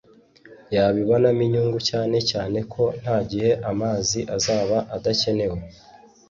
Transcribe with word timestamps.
yabibonamo 0.75 1.41
inyungu 1.47 1.79
(cyane 1.89 2.17
cyane 2.31 2.59
ko 2.73 2.83
nta 3.01 3.17
gihe 3.29 3.51
amazi 3.71 4.19
azaba 4.35 4.77
adakenewe) 4.95 5.59